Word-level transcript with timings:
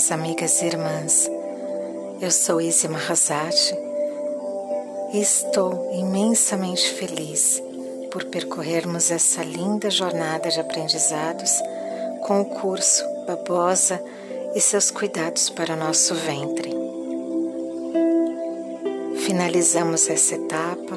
minhas 0.00 0.12
amigas 0.12 0.62
e 0.62 0.66
irmãs. 0.66 1.30
Eu 2.22 2.30
sou 2.30 2.58
Isi 2.58 2.88
Mahazati 2.88 3.76
e 5.12 5.20
estou 5.20 5.90
imensamente 5.92 6.94
feliz 6.94 7.62
por 8.10 8.24
percorrermos 8.24 9.10
essa 9.10 9.42
linda 9.42 9.90
jornada 9.90 10.48
de 10.48 10.58
aprendizados 10.58 11.60
com 12.22 12.40
o 12.40 12.44
curso 12.46 13.04
Babosa 13.26 14.02
e 14.54 14.60
seus 14.60 14.90
cuidados 14.90 15.50
para 15.50 15.74
o 15.74 15.76
nosso 15.76 16.14
ventre. 16.14 16.70
Finalizamos 19.26 20.08
essa 20.08 20.34
etapa 20.34 20.96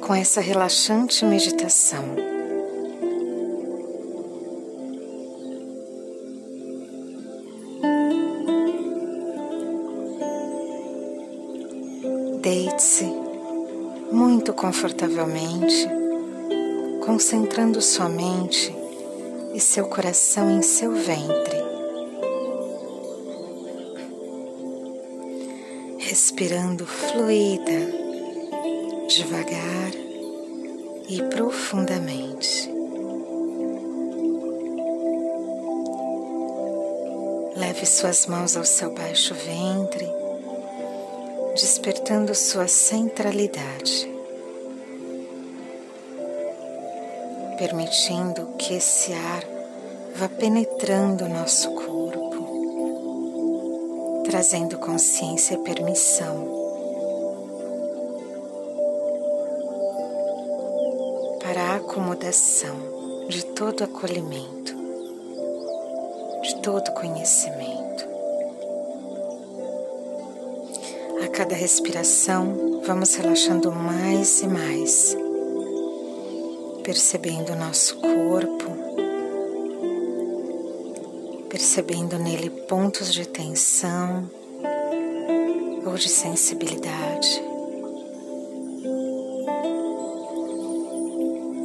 com 0.00 0.14
essa 0.14 0.40
relaxante 0.40 1.22
meditação 1.22 2.37
Deite-se 12.48 13.04
muito 14.10 14.54
confortavelmente, 14.54 15.86
concentrando 17.04 17.82
sua 17.82 18.08
mente 18.08 18.74
e 19.52 19.60
seu 19.60 19.86
coração 19.86 20.50
em 20.50 20.62
seu 20.62 20.92
ventre. 20.92 21.58
Respirando 25.98 26.86
fluida, 26.86 27.92
devagar 29.08 29.92
e 31.06 31.22
profundamente. 31.24 32.72
Leve 37.54 37.84
suas 37.84 38.26
mãos 38.26 38.56
ao 38.56 38.64
seu 38.64 38.94
baixo 38.94 39.34
ventre 39.34 40.27
despertando 41.58 42.34
sua 42.36 42.68
centralidade, 42.68 44.08
permitindo 47.58 48.54
que 48.56 48.74
esse 48.74 49.12
ar 49.12 49.42
vá 50.14 50.28
penetrando 50.28 51.28
nosso 51.28 51.68
corpo, 51.72 52.46
trazendo 54.24 54.78
consciência 54.78 55.54
e 55.54 55.58
permissão. 55.64 56.56
Para 61.42 61.72
a 61.72 61.76
acomodação 61.76 63.26
de 63.28 63.44
todo 63.46 63.82
acolhimento, 63.82 64.76
de 66.40 66.54
todo 66.62 66.92
conhecimento. 66.92 68.17
Cada 71.38 71.54
respiração, 71.54 72.82
vamos 72.84 73.14
relaxando 73.14 73.70
mais 73.70 74.40
e 74.40 74.48
mais, 74.48 75.16
percebendo 76.82 77.52
o 77.52 77.56
nosso 77.56 77.94
corpo, 78.00 78.66
percebendo 81.48 82.18
nele 82.18 82.50
pontos 82.50 83.14
de 83.14 83.24
tensão 83.24 84.28
ou 85.86 85.94
de 85.94 86.08
sensibilidade. 86.08 87.40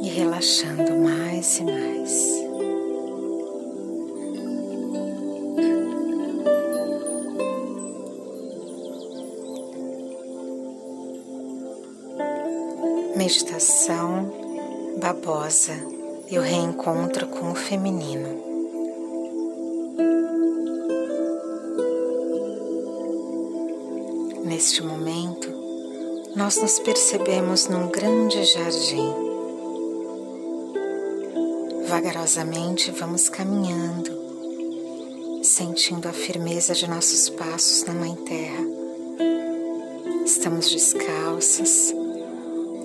E 0.02 0.08
relaxando 0.08 0.94
mais 1.00 1.58
e 1.58 1.64
mais. 1.64 2.43
Meditação 13.24 14.30
babosa 15.00 15.72
e 16.30 16.38
o 16.38 16.42
reencontro 16.42 17.26
com 17.26 17.52
o 17.52 17.54
feminino. 17.54 18.28
Neste 24.44 24.82
momento, 24.82 25.48
nós 26.36 26.60
nos 26.60 26.78
percebemos 26.78 27.66
num 27.66 27.88
grande 27.88 28.44
jardim. 28.44 29.14
Vagarosamente 31.88 32.90
vamos 32.90 33.30
caminhando, 33.30 34.12
sentindo 35.42 36.06
a 36.10 36.12
firmeza 36.12 36.74
de 36.74 36.86
nossos 36.86 37.30
passos 37.30 37.84
na 37.84 37.94
Mãe 37.94 38.14
Terra. 38.16 38.66
Estamos 40.26 40.68
descalças 40.70 42.03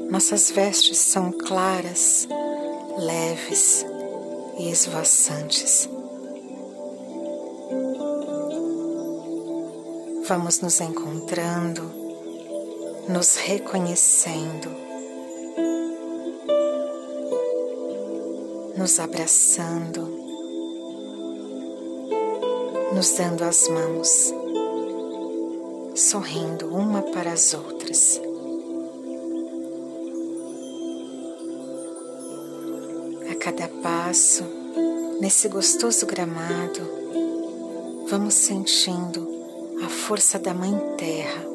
nossas 0.09 0.50
vestes 0.50 0.97
são 0.97 1.31
claras, 1.31 2.28
leves 2.97 3.86
e 4.58 4.72
esvoaçantes. 4.72 5.88
Vamos 10.28 10.62
nos 10.62 10.81
encontrando, 10.81 11.92
nos 13.08 13.36
reconhecendo, 13.36 14.69
nos 18.75 19.00
abraçando, 19.00 20.08
nos 22.94 23.12
dando 23.12 23.44
as 23.44 23.68
mãos, 23.68 24.34
sorrindo 25.96 26.68
uma 26.68 27.02
para 27.02 27.31
as 27.31 27.53
outras. 27.53 28.29
Passo 34.09 34.44
nesse 35.22 35.47
gostoso 35.50 36.03
gramado, 36.08 36.81
vamos 38.09 38.34
sentindo 38.34 39.30
a 39.86 39.88
força 39.88 40.40
da 40.40 40.52
Mãe 40.52 40.74
Terra 40.97 41.46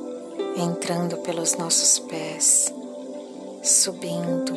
entrando 0.56 1.16
pelos 1.16 1.56
nossos 1.56 1.98
pés, 1.98 2.72
subindo, 3.60 4.54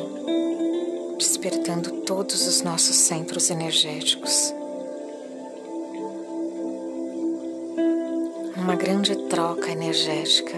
despertando 1.18 1.90
todos 2.02 2.46
os 2.46 2.62
nossos 2.62 2.94
centros 2.94 3.50
energéticos. 3.50 4.54
Uma 8.56 8.76
grande 8.76 9.16
troca 9.26 9.72
energética. 9.72 10.54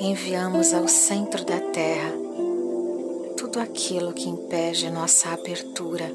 Enviamos 0.00 0.74
ao 0.74 0.88
centro 0.88 1.44
da 1.44 1.60
Terra 1.60 2.23
tudo 3.54 3.62
aquilo 3.62 4.12
que 4.12 4.28
impede 4.28 4.90
nossa 4.90 5.28
abertura 5.28 6.12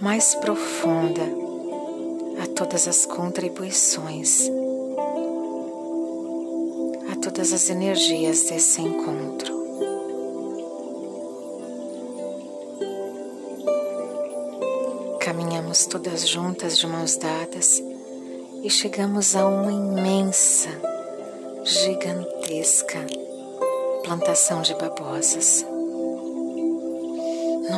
mais 0.00 0.34
profunda 0.34 1.22
a 2.42 2.46
todas 2.48 2.88
as 2.88 3.06
contribuições, 3.06 4.50
a 7.12 7.14
todas 7.22 7.52
as 7.52 7.70
energias 7.70 8.42
desse 8.42 8.82
encontro. 8.82 9.56
Caminhamos 15.20 15.86
todas 15.86 16.28
juntas 16.28 16.76
de 16.76 16.88
mãos 16.88 17.16
dadas 17.16 17.80
e 18.64 18.68
chegamos 18.68 19.36
a 19.36 19.46
uma 19.46 19.70
imensa, 19.70 20.70
gigantesca 21.62 23.06
plantação 24.02 24.60
de 24.62 24.74
babosas. 24.74 25.64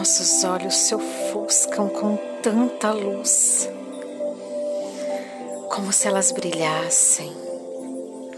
Nossos 0.00 0.44
olhos 0.44 0.76
se 0.76 0.94
ofuscam 0.94 1.86
com 1.90 2.16
tanta 2.42 2.90
luz, 2.90 3.68
como 5.68 5.92
se 5.92 6.08
elas 6.08 6.32
brilhassem, 6.32 7.30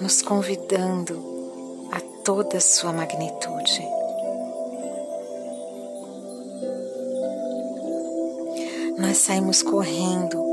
nos 0.01 0.23
convidando 0.23 1.23
a 1.93 2.01
toda 2.25 2.59
sua 2.59 2.93
magnitude. 2.93 3.81
Nós 8.99 9.19
saímos 9.19 9.63
correndo 9.63 10.45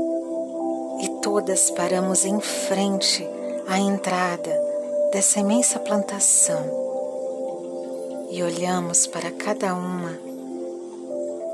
e 1.02 1.08
todas 1.20 1.72
paramos 1.72 2.24
em 2.24 2.38
frente 2.38 3.28
à 3.66 3.80
entrada 3.80 4.52
dessa 5.10 5.40
imensa 5.40 5.80
plantação 5.80 6.62
e 8.30 8.40
olhamos 8.44 9.08
para 9.08 9.32
cada 9.32 9.74
uma 9.74 10.29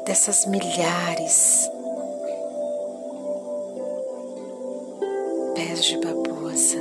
dessas 0.07 0.47
milhares 0.47 1.69
pés 5.55 5.85
de 5.85 5.99
babosa, 5.99 6.79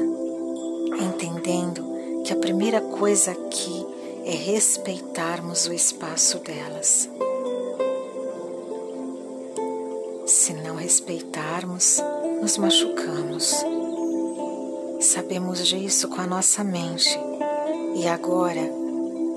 entendendo 1.01 2.23
que 2.23 2.31
a 2.31 2.35
primeira 2.35 2.79
coisa 2.79 3.31
aqui 3.31 3.85
é 4.25 4.31
respeitarmos 4.31 5.65
o 5.65 5.73
espaço 5.73 6.37
delas. 6.39 7.09
Se 10.27 10.53
não 10.53 10.75
respeitarmos, 10.75 12.03
nos 12.41 12.57
machucamos. 12.57 13.55
Sabemos 14.99 15.65
disso 15.67 16.09
com 16.09 16.21
a 16.21 16.27
nossa 16.27 16.63
mente 16.63 17.19
e 17.95 18.07
agora, 18.07 18.69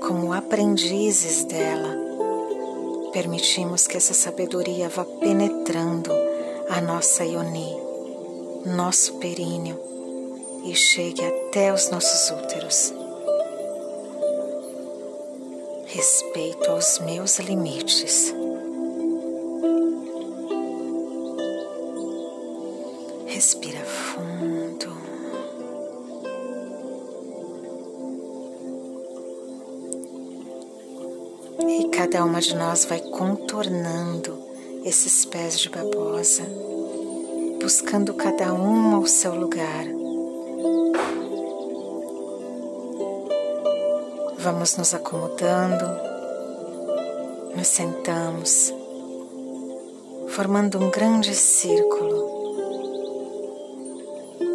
como 0.05 0.31
aprendizes 0.31 1.43
dela, 1.45 1.98
permitimos 3.11 3.87
que 3.87 3.97
essa 3.97 4.13
sabedoria 4.13 4.89
vá 4.89 5.03
penetrando 5.05 6.11
a 6.69 6.81
nossa 6.81 7.25
Ioni, 7.25 7.75
nosso 8.65 9.15
períneo 9.15 9.79
e 10.63 10.75
chegue 10.75 11.23
até 11.23 11.73
os 11.73 11.89
nossos 11.89 12.29
úteros. 12.31 12.93
Respeito 15.87 16.69
aos 16.69 16.99
meus 16.99 17.39
limites. 17.39 18.33
Respira 23.25 23.78
E 31.77 31.89
cada 31.89 32.25
uma 32.25 32.41
de 32.41 32.55
nós 32.55 32.85
vai 32.85 32.99
contornando 32.99 34.37
esses 34.83 35.25
pés 35.25 35.59
de 35.59 35.69
babosa, 35.69 36.43
buscando 37.61 38.13
cada 38.13 38.53
uma 38.53 38.97
ao 38.97 39.05
seu 39.05 39.35
lugar. 39.35 39.85
Vamos 44.39 44.77
nos 44.77 44.93
acomodando, 44.93 45.85
nos 47.55 47.67
sentamos, 47.67 48.73
formando 50.29 50.79
um 50.79 50.89
grande 50.89 51.35
círculo 51.35 52.39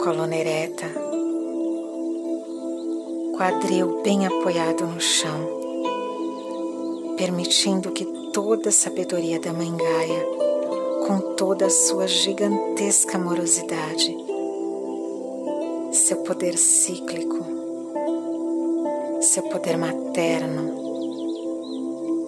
coluna 0.05 0.37
ereta, 0.37 0.85
quadril 3.39 4.03
bem 4.03 4.27
apoiado 4.27 4.87
no 4.87 5.01
chão, 5.01 5.64
permitindo 7.17 7.93
que 7.93 8.05
toda 8.33 8.69
a 8.69 8.73
sabedoria 8.73 9.39
da 9.39 9.53
Mãe 9.53 9.75
Gaia, 9.77 10.27
com 11.07 11.35
toda 11.37 11.67
a 11.67 11.71
sua 11.71 12.07
gigantesca 12.07 13.17
amorosidade, 13.17 14.17
seu 15.93 16.19
poder 16.19 16.57
cíclico, 16.57 17.45
seu 19.21 19.45
poder 19.45 19.77
materno, 19.77 20.83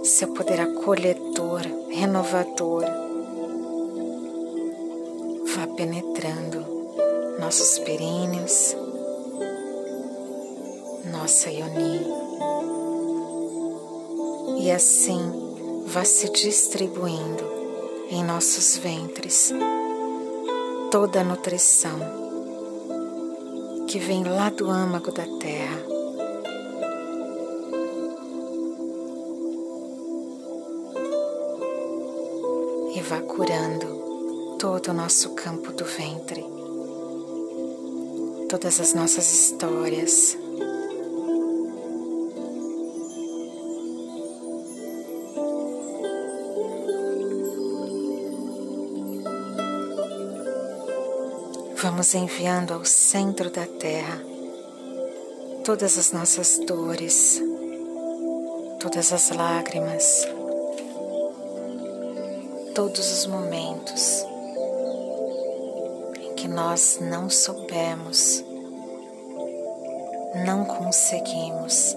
seu 0.05 0.29
poder 0.29 0.61
acolhedor, 0.61 1.63
renovador, 1.89 2.85
vá 5.55 5.67
penetrando 5.77 6.65
nossos 7.41 7.79
períneos, 7.81 8.77
nossa 11.11 11.51
Ioni. 11.51 12.26
E 14.67 14.71
assim 14.73 15.21
vá 15.87 16.05
se 16.05 16.29
distribuindo 16.29 17.45
em 18.11 18.25
nossos 18.25 18.77
ventres 18.77 19.53
toda 20.91 21.21
a 21.21 21.25
nutrição 21.25 22.01
que 23.87 24.01
vem 24.01 24.25
lá 24.25 24.51
do 24.51 24.69
âmago 24.69 25.13
da 25.13 25.23
terra. 25.39 25.87
E 32.93 33.01
vá 33.03 33.21
curando 33.21 34.57
todo 34.59 34.89
o 34.89 34.95
nosso 34.95 35.31
campo 35.37 35.71
do 35.71 35.85
ventre 35.85 36.45
todas 38.49 38.81
as 38.81 38.95
nossas 38.95 39.33
histórias. 39.33 40.37
Vamos 52.07 52.15
enviando 52.15 52.73
ao 52.73 52.85
centro 52.85 53.51
da 53.51 53.67
Terra 53.67 54.23
todas 55.65 55.99
as 55.99 56.13
nossas 56.13 56.57
dores, 56.65 57.43
todas 58.79 59.13
as 59.13 59.31
lágrimas, 59.31 60.25
todos 62.77 63.11
os 63.13 63.27
momentos 63.27 64.25
que 66.37 66.47
nós 66.47 67.01
não 67.01 67.29
soubemos, 67.29 68.45
não 70.47 70.65
conseguimos 70.65 71.97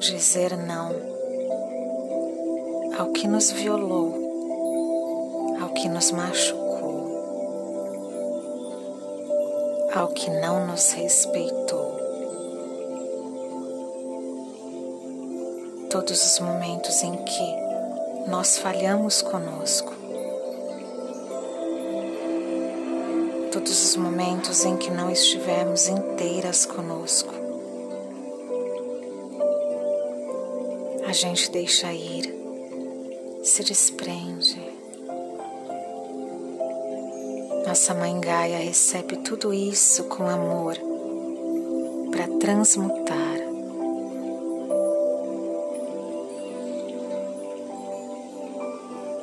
dizer 0.00 0.54
não 0.54 0.90
ao 2.98 3.10
que 3.12 3.26
nos 3.26 3.50
violou, 3.50 4.12
ao 5.62 5.70
que 5.70 5.88
nos 5.88 6.10
machucou, 6.10 6.59
ao 9.92 10.08
que 10.08 10.30
não 10.30 10.66
nos 10.66 10.92
respeitou. 10.92 11.98
Todos 15.90 16.24
os 16.24 16.38
momentos 16.38 17.02
em 17.02 17.16
que 17.16 18.30
nós 18.30 18.58
falhamos 18.58 19.20
conosco, 19.20 19.92
todos 23.50 23.84
os 23.84 23.96
momentos 23.96 24.64
em 24.64 24.76
que 24.76 24.90
não 24.90 25.10
estivemos 25.10 25.88
inteiras 25.88 26.64
conosco. 26.64 27.34
A 31.04 31.12
gente 31.12 31.50
deixa 31.50 31.92
ir, 31.92 32.32
se 33.42 33.64
desprende. 33.64 34.69
Nossa 37.70 37.94
Mãe 37.94 38.18
Gaia 38.18 38.58
recebe 38.58 39.18
tudo 39.18 39.54
isso 39.54 40.02
com 40.06 40.28
amor 40.28 40.76
para 42.10 42.26
transmutar. 42.40 43.36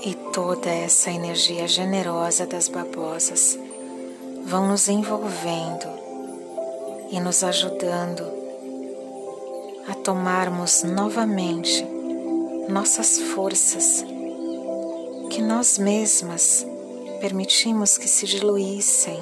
E 0.02 0.16
toda 0.32 0.70
essa 0.70 1.12
energia 1.12 1.68
generosa 1.68 2.46
das 2.46 2.70
babosas 2.70 3.60
vão 4.46 4.70
nos 4.70 4.88
envolvendo 4.88 5.90
e 7.12 7.20
nos 7.20 7.44
ajudando 7.44 8.24
a 9.90 9.94
tomarmos 9.94 10.84
novamente 10.84 11.86
nossas 12.70 13.20
forças 13.20 14.06
que 15.30 15.42
nós 15.42 15.78
mesmas 15.78 16.66
permitimos 17.18 17.98
que 17.98 18.08
se 18.08 18.26
diluíssem 18.26 19.20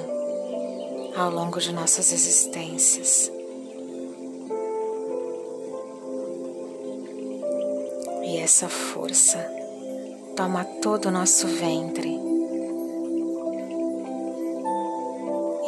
ao 1.16 1.30
longo 1.30 1.58
de 1.58 1.72
nossas 1.72 2.12
existências. 2.12 3.32
E 8.22 8.38
essa 8.38 8.68
força 8.68 9.38
toma 10.36 10.64
todo 10.82 11.06
o 11.06 11.10
nosso 11.10 11.46
ventre 11.46 12.20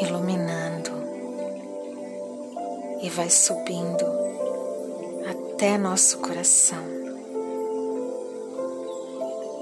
iluminando 0.01 0.91
e 3.03 3.09
vai 3.09 3.31
subindo 3.31 4.05
até 5.29 5.79
nosso 5.79 6.19
coração, 6.19 6.85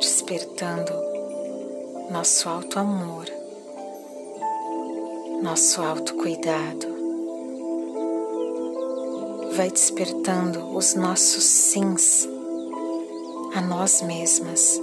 despertando 0.00 1.15
nosso 2.10 2.48
alto 2.48 2.78
amor, 2.78 3.26
nosso 5.42 5.82
alto 5.82 6.14
cuidado. 6.14 6.86
Vai 9.56 9.70
despertando 9.70 10.76
os 10.76 10.94
nossos 10.94 11.44
sims 11.44 12.28
a 13.54 13.60
nós 13.60 14.02
mesmas 14.02 14.80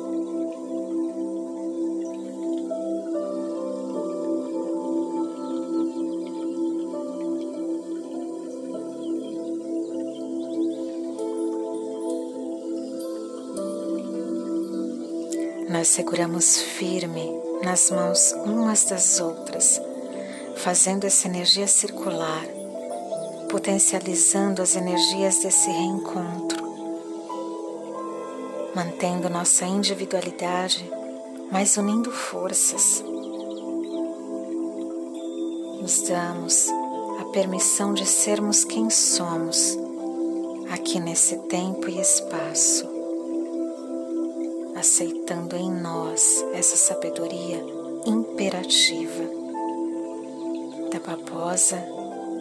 nós 15.74 15.88
seguramos 15.88 16.62
firme 16.62 17.34
nas 17.64 17.90
mãos 17.90 18.32
umas 18.46 18.84
das 18.84 19.20
outras, 19.20 19.82
fazendo 20.58 21.06
essa 21.06 21.28
energia 21.28 21.68
circular, 21.68 22.46
potencializando 23.50 24.62
as 24.62 24.76
energias 24.76 25.40
desse 25.40 25.72
reencontro, 25.72 26.62
mantendo 28.76 29.32
nossa 29.32 29.66
individualidade, 29.66 30.88
mas 31.52 31.76
unindo 31.76 32.12
forças. 32.12 33.04
Nos 35.82 36.04
damos 36.08 36.70
a 37.20 37.26
permissão 37.34 37.96
de 37.96 38.06
sermos 38.06 38.64
quem 38.64 38.92
somos 38.92 39.76
aqui 40.70 41.00
nesse 41.00 41.36
tempo 41.48 41.90
e 41.90 42.00
espaço, 42.00 42.93
aceitando 44.84 45.56
em 45.56 45.72
nós 45.72 46.44
essa 46.54 46.76
sabedoria 46.76 47.64
imperativa 48.06 49.24
da 50.92 51.00
babosa 51.00 51.82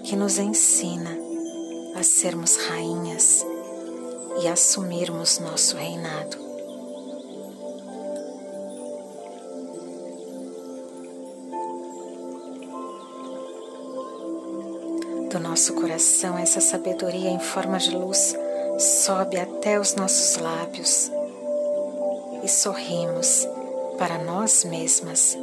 que 0.02 0.16
nos 0.16 0.38
ensina 0.38 1.16
a 1.94 2.02
sermos 2.02 2.56
rainhas 2.56 3.46
e 4.42 4.49
assumirmos 4.49 5.38
nosso 5.38 5.76
reinado. 5.76 6.37
Do 15.30 15.38
nosso 15.38 15.75
coração, 15.75 16.37
essa 16.37 16.61
sabedoria 16.61 17.30
em 17.30 17.38
forma 17.38 17.78
de 17.78 17.92
luz 17.92 18.34
sobe 18.80 19.38
até 19.38 19.78
os 19.78 19.94
nossos 19.94 20.38
lábios 20.38 21.22
e 22.42 22.49
sorrimos 22.49 23.46
para 23.99 24.18
nós 24.18 24.64
mesmas. 24.64 25.37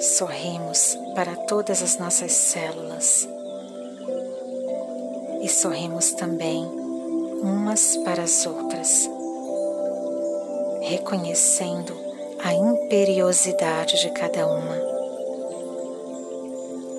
Sorrimos 0.00 0.96
para 1.14 1.36
todas 1.36 1.82
as 1.82 1.98
nossas 1.98 2.32
células 2.32 3.28
e 5.42 5.48
sorrimos 5.48 6.12
também 6.12 6.64
umas 7.42 7.96
para 7.98 8.22
as 8.22 8.46
outras, 8.46 9.08
reconhecendo 10.82 11.96
a 12.42 12.52
imperiosidade 12.52 14.00
de 14.00 14.10
cada 14.10 14.46
uma. 14.46 14.76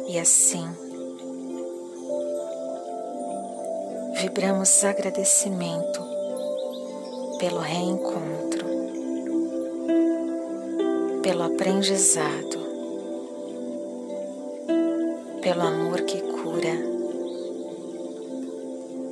E 0.07 0.17
assim, 0.17 0.67
vibramos 4.15 4.83
agradecimento 4.83 6.08
pelo 7.39 7.59
reencontro, 7.59 8.65
pelo 11.23 11.43
aprendizado, 11.43 12.59
pelo 15.41 15.61
amor 15.61 16.01
que 16.01 16.21
cura 16.21 16.99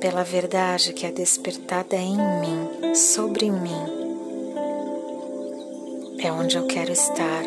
pela 0.00 0.22
verdade 0.22 0.92
que 0.92 1.06
é 1.06 1.10
despertada 1.10 1.96
em 1.96 2.16
mim, 2.16 2.94
sobre 2.94 3.50
mim. 3.50 3.98
É 6.20 6.30
onde 6.30 6.56
eu 6.56 6.66
quero 6.66 6.92
estar. 6.92 7.42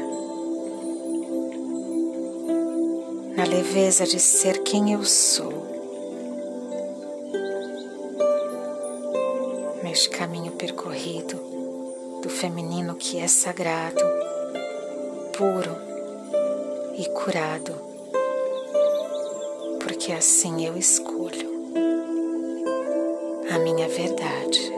Na 3.38 3.46
leveza 3.46 4.06
de 4.06 4.20
ser 4.20 4.64
quem 4.64 4.92
eu 4.94 5.04
sou. 5.06 5.61
Que 13.02 13.18
é 13.18 13.28
sagrado, 13.28 14.04
puro 15.36 15.76
e 16.96 17.06
curado, 17.10 17.74
porque 19.80 20.14
assim 20.14 20.68
eu 20.68 20.78
escolho 20.78 21.50
a 23.52 23.58
minha 23.58 23.90
verdade. 23.90 24.71